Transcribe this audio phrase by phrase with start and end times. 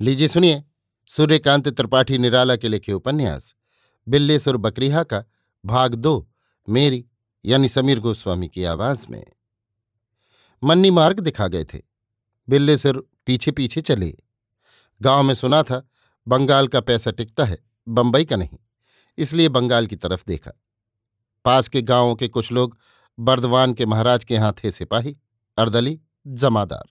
[0.00, 0.62] लीजिए सुनिए।
[1.10, 3.54] सूर्यकांत त्रिपाठी निराला के लिखे उपन्यास
[4.06, 5.22] बिल्लेसुर बकरीहा का
[5.64, 6.28] भाग दो,
[6.68, 7.04] मेरी
[7.44, 9.24] यानी समीर गोस्वामी की आवाज़ में।
[10.62, 11.80] मन्नी मार्ग दिखा गए थे।
[12.48, 14.12] बिल्लेसुर पीछे पीछे चले।
[15.00, 15.82] गाँव में सुना था,
[16.26, 17.58] बंगाल का पैसा टिकता है,
[17.88, 18.58] बंबई का नहीं,
[19.18, 20.52] इसलिए बंगाल की तरफ़ देखा।
[21.44, 22.76] पास के गाँवों के कुछ लोग
[23.18, 25.16] बर्दवान के महाराज के यहाँ थे सिपाही,
[25.58, 26.86] अर्दली, जमादार।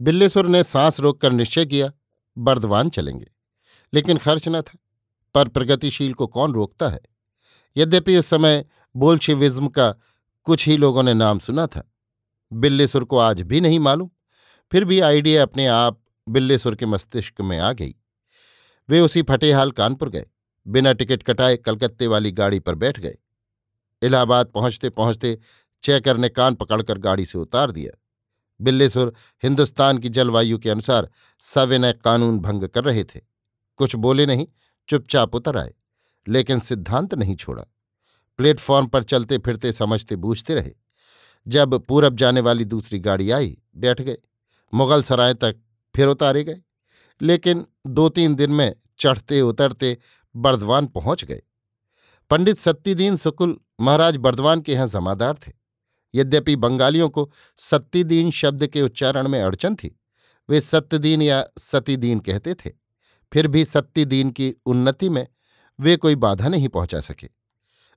[0.00, 1.92] बिल्लेसुर ने सांस रोककर निश्चय किया
[2.38, 3.26] बर्दवान चलेंगे।
[3.94, 4.78] लेकिन खर्च न था।
[5.34, 7.00] पर प्रगतिशील को कौन रोकता है?
[7.76, 8.64] यद्यपि उस समय
[8.96, 9.94] बोल्शिविज्म का
[10.44, 11.92] कुछ ही लोगों ने नाम सुना था।
[12.52, 14.10] बिल्लेसुर को आज भी नहीं मालूम।
[14.72, 17.94] फिर भी आइडिया अपने आप बिल्लेसुर के मस्तिष्क में आ गई।
[18.88, 20.26] वे उसी फटेहाल कानपुर गए।
[20.66, 23.16] बिना टिकट कटाए कलकत्ते वाली गाड़ी पर बैठ गए।
[24.02, 25.38] इलाहाबाद पहुँचते पहुँचते
[25.82, 28.00] चेकर ने कान पकड़कर गाड़ी से उतार दिया।
[28.60, 33.20] बिल्लेसुर हिंदुस्तान की जलवायु के अनुसार सविनय कानून भंग कर रहे थे।
[33.76, 34.46] कुछ बोले नहीं,
[34.88, 35.74] चुपचाप उतर आए,
[36.28, 37.64] लेकिन सिद्धांत नहीं छोड़ा।
[38.36, 40.70] प्लेटफॉर्म पर चलते फिरते समझते बूझते रहे।
[41.48, 44.16] जब पूरब जाने वाली दूसरी गाड़ी आई, बैठ गए।
[44.74, 45.56] मुगल सराय तक
[45.96, 46.62] फिर उतारे गए।
[47.22, 49.98] लेकिन दो तीन दिन में चढ़ते उतरते
[50.36, 51.42] बर्दवान पहुँच गए।
[52.30, 55.63] पंडित सत्तीदीन सुकुल महाराज बर्दवान के यहाँ जमादार थे।
[56.14, 59.96] यद्यपि बंगालियों को सत्तीदीन शब्द के उच्चारण में अड़चन थी,
[60.48, 62.70] वे सत्यदीन या सतीदीन कहते थे,
[63.32, 65.26] फिर भी सत्तीदीन की उन्नति में
[65.78, 67.28] वे कोई बाधा नहीं पहुँचा सके।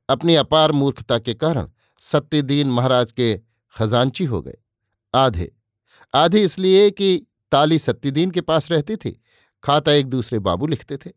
[0.10, 1.70] अपनी अपार मूर्खता के कारण
[2.04, 3.36] सत्यदीन महाराज के
[3.76, 4.58] खजांची हो गए,
[5.14, 5.52] आधे।
[6.14, 9.12] आधे इसलिए कि ताली सत्यदीन के पास रहती थी,
[9.64, 11.12] खाता एक दूसरे बाबू लिखते थे।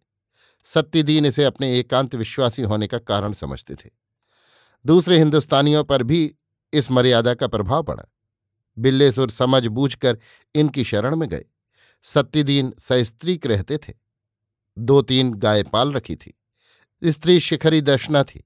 [0.66, 3.90] सत्यदीन इसे अपने एकांत विश्वासी होने का कारण समझते थे।
[4.84, 6.20] दूसरे हिंदुस्तानियों पर भी
[6.72, 8.04] इस मर्यादा का प्रभाव पड़ा।
[8.78, 10.18] बिल्लेसुर समझ बूझकर
[10.54, 11.44] इनकी शरण में गए।
[12.02, 13.92] सत्यदीन सस्त्रीक रहते थे।
[14.78, 16.40] दो तीन गाय पाल रखी थी।
[17.04, 18.44] स्त्री शिखरी दशना थी।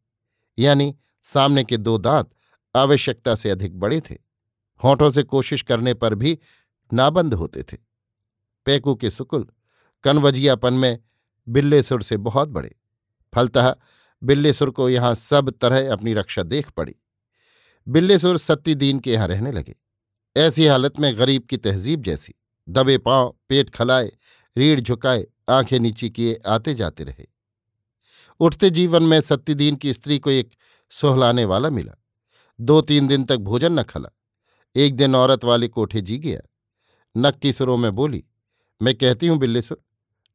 [0.58, 2.30] यानी सामने के दो दांत
[2.76, 4.14] आवश्यकता से अधिक बड़े थे।
[4.84, 6.38] होठों से कोशिश करने पर भी
[6.92, 7.76] नाबंद होते थे।
[8.64, 9.48] पैकू के सुकुल
[10.02, 10.98] कनवजियापन में
[11.48, 12.76] बिल्लेसुर से बहुत बड़े।
[13.34, 13.76] फलतः
[14.22, 16.94] बिल्लेसुर को यहाँ सब तरह अपनी रक्षा देख पड़ी।
[17.88, 19.74] बिल्लेसुर सत्तीदीन के यहाँ रहने लगे।
[20.36, 22.34] ऐसी हालत में गरीब की तहजीब जैसी,
[22.68, 24.10] दबे पाँव, पेट खलाए,
[24.56, 27.26] रीढ़ झुकाए, आँखें नीची किए आते जाते रहे।
[28.40, 30.50] उठते जीवन में सत्तीदीन की स्त्री को एक
[30.90, 31.92] सोहलाने वाला मिला।
[32.60, 34.08] दो तीन दिन तक भोजन न खला।
[34.76, 36.40] एक दिन औरत वाले कोठे जी गया।
[37.16, 38.24] नक्की सुरों में बोली,
[38.82, 39.82] मैं कहती हूँ बिल्लेसुर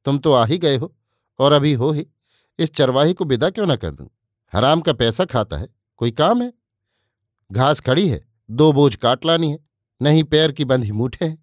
[0.06, 0.96] तुम तो आ ही गए हो
[1.40, 2.08] और अभी हो ही।
[2.60, 4.10] इस चरवाही को विदा क्यों न कर दूँ?
[4.54, 5.68] हराम का पैसा खाता है,
[5.98, 6.54] कोई काम है?
[7.52, 8.22] घास खड़ी है,
[8.52, 9.60] दो बोझ काट लानी है,
[10.02, 11.38] नहीं पैर की बंधी मूठे हैं,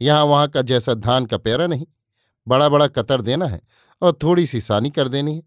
[0.00, 1.86] यहाँ वहाँ का जैसा धान का पैरा नहीं।
[2.46, 3.60] बड़ा बड़ा कतर देना है
[4.02, 5.42] और थोड़ी सी सानी कर देनी है।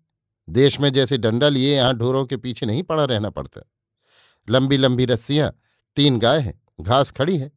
[0.48, 3.62] देश में जैसे डंडा लिए, यहाँ ढोरों के पीछे नहीं पड़ा रहना पड़ता।
[4.48, 5.52] लंबी लंबी रस्सियाँ,
[5.96, 7.52] तीन गाय हैं, घास खड़ी है।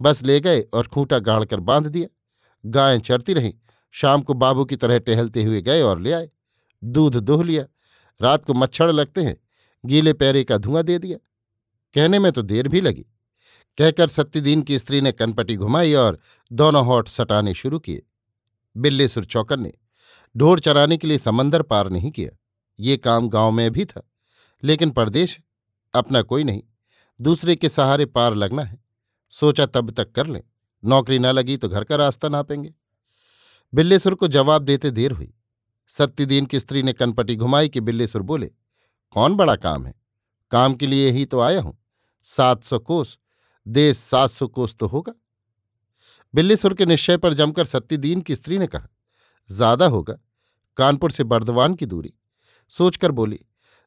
[0.00, 2.08] बस ले गए और खूंटा गाड़ कर बाँध दिया।
[2.64, 3.52] गायें चरती रहीं,
[3.94, 6.28] शाम को बाबू की तरह टहलते हुए गए और ले आए।
[6.82, 7.64] दूध दोह लिया।
[8.20, 9.36] रात को मच्छर लगते हैं,
[9.84, 11.18] गीले पैरे का धुआँ दे दिया।
[11.94, 13.06] कहने में तो देर भी लगी।
[13.78, 16.18] कहकर सत्यदीन की स्त्री ने कनपटी घुमाई और
[16.52, 18.02] दोनों होठ सटाने शुरू किए।
[18.76, 19.72] बिल्लेसुर चौकन ने
[20.34, 22.30] ढोर चराने के लिए समंदर पार नहीं किया।
[22.78, 24.02] ये काम गाँव में भी था,
[24.62, 25.38] लेकिन परदेश
[25.94, 26.62] अपना कोई नहीं।
[27.20, 28.78] दूसरे के सहारे पार लगना है।
[29.32, 30.42] सोचा तब तक कर लें।
[30.84, 32.72] नौकरी न लगी तो घर का रास्ता नापेंगे।
[33.72, 35.32] बिल्लेसुर को जवाब देते देर हुई।
[35.90, 38.50] सत्यदीन की स्त्री ने कनपटी घुमाई कि बिल्लेसुर बोले,
[39.10, 39.94] कौन बड़ा काम है?
[40.50, 41.76] काम के लिए ही तो आया हूँ।
[42.22, 43.18] सात सौ कोस,
[43.66, 45.12] देश सात सौ कोस तो होगा।
[46.34, 48.88] बिल्लीसुर के निश्चय पर जमकर सत्यदीन की स्त्री ने कहा,
[49.48, 50.18] ज़्यादा होगा,
[50.76, 52.14] कानपुर से बर्दवान की दूरी।
[52.68, 53.40] सोचकर बोली,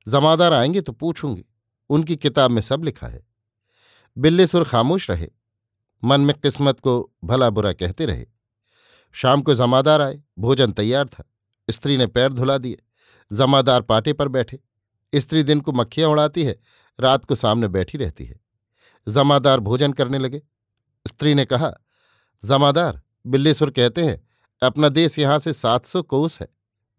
[0.08, 1.46] जमादार आएँगे तो पूछूँगी,
[1.90, 3.26] उनकी किताब में सब लिखा है।
[4.18, 5.30] बिल्लीसुर खामोश रहे,
[6.04, 8.26] मन में किस्मत को भला बुरा कहते रहे।
[9.16, 11.24] शाम को जमादार आए, भोजन तैयार था,
[11.70, 12.78] स्त्री ने पैर धुला दिए,
[13.32, 14.60] जमादार पाटे पर बैठे।
[15.14, 16.60] स्त्री दिन को मक्खियाँ उड़ाती है
[17.00, 18.40] रात को सामने बैठी रहती है।
[19.08, 20.42] जमादार भोजन करने लगे।
[21.08, 21.74] स्त्री ने कहा,
[22.46, 24.28] जमादार, बिल्लेसुर कहते हैं,
[24.62, 26.48] अपना देश यहाँ से सात सौ कोस है।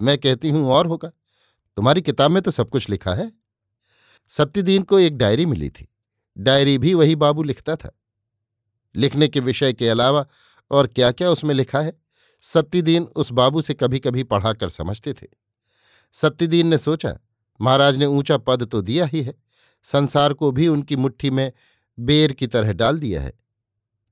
[0.02, 1.08] मैं कहती हूँ, और होगा।
[1.76, 3.32] तुम्हारी किताब में तो सब कुछ लिखा है।
[4.28, 5.88] सत्यदीन को एक डायरी मिली थी।
[6.38, 7.98] डायरी भी वही बाबू लिखता था।
[8.96, 10.26] लिखने के विषय के अलावा
[10.70, 12.00] और क्या क्या उसमें लिखा है,
[12.42, 15.26] सत्यदीन उस बाबू से कभी कभी पढ़ाकर समझते थे।
[16.12, 17.18] सत्यदीन ने सोचा,
[17.60, 19.43] महाराज ने ऊँचा पद तो दिया ही है।
[19.84, 21.52] संसार को भी उनकी मुट्ठी में
[21.98, 23.32] बेर की तरह डाल दिया है।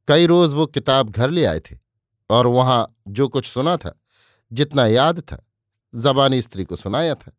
[0.09, 1.77] कई रोज वो किताब घर ले आए थे
[2.31, 3.99] और वहाँ जो कुछ सुना था,
[4.53, 5.45] जितना याद था,
[5.95, 7.33] जबानी स्त्री को सुनाया था।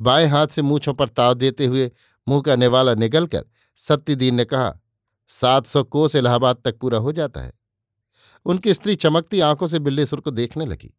[0.00, 1.90] बाएँ हाथ से मूछों पर ताव देते हुए
[2.28, 3.44] मुँह का निवाला निगलकर
[3.78, 4.74] सत्यदीन ने कहा,
[5.30, 7.52] सात सौ कोस इलाहाबाद तक पूरा हो जाता है।
[8.46, 10.92] उनकी स्त्री चमकती आँखों से बिल्लेसुर को देखने लगी।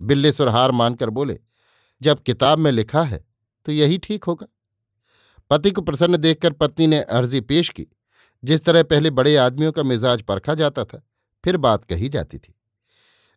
[0.00, 1.38] बिल्लेसुर हार मानकर बोले,
[2.02, 3.24] जब किताब में लिखा है
[3.66, 4.46] तो यही ठीक होगा।
[5.50, 7.86] पति को प्रसन्न देखकर पत्नी ने अर्जी पेश की,
[8.42, 11.02] जिस तरह पहले बड़े आदमियों का मिजाज परखा जाता था,
[11.44, 12.54] फिर बात कही जाती थी।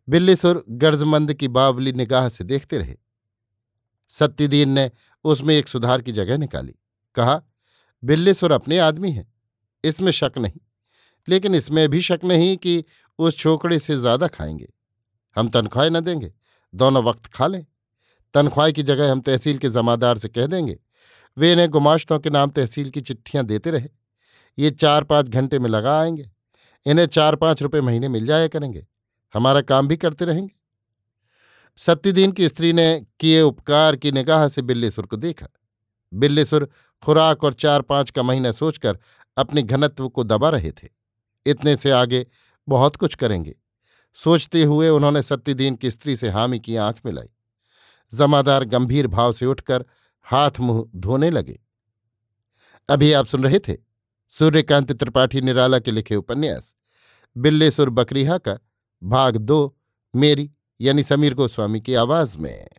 [0.07, 2.95] बिल्लीसुर गर्जमंद की बावली निगाह से देखते रहे।
[4.11, 4.89] सत्यदीन ने
[5.25, 6.73] उसमें एक सुधार की जगह निकाली।
[7.15, 7.41] कहा,
[8.03, 9.33] बिल्लीसुर अपने आदमी हैं,
[9.83, 10.59] इसमें शक नहीं,
[11.27, 12.83] लेकिन इसमें भी शक नहीं कि
[13.19, 14.67] उस छोकड़े से ज़्यादा खाएँगे।
[15.35, 16.33] हम तनख्वाहें न देंगे,
[16.73, 17.65] दोनों वक्त खा लें।
[18.33, 20.77] तनख्वाह की जगह हम तहसील के जमादार से कह देंगे
[21.37, 23.89] वे इन्हें गुमाश्तों के नाम तहसील की चिट्ठियाँ देते रहे।
[24.59, 26.31] ये चार पाँच घंटे में लगा आएँगे।
[26.85, 28.87] इन्हें चार पाँच रुपए महीने मिल जाया करेंगे।
[29.33, 30.55] हमारा काम भी करते रहेंगे।
[31.77, 35.47] सत्यदीन की स्त्री ने किए उपकार की निगाह से बिल्लेसुर को देखा।
[36.13, 36.69] बिल्लेसुर
[37.03, 38.99] खुराक और चार पाँच का महीना सोचकर
[39.37, 40.87] अपने घनत्व को दबा रहे थे।
[41.45, 42.27] इतने से आगे
[42.69, 43.55] बहुत कुछ करेंगे।
[44.13, 47.27] सोचते हुए उन्होंने सत्यदीन की स्त्री से हामी की आँख मिलाई।
[48.13, 49.85] जमादार गंभीर भाव से उठकर
[50.27, 51.59] हाथ मुँह धोने लगे।
[52.89, 53.77] अभी आप सुन रहे थे
[54.31, 56.75] सूर्यकांत त्रिपाठी निराला के लिखे उपन्यास
[57.35, 58.57] बिल्लेसुर बकरीहा का
[59.03, 59.77] भाग दो,
[60.13, 60.51] मेरी
[60.81, 62.69] यानी समीर गोस्वामी की आवाज़ में।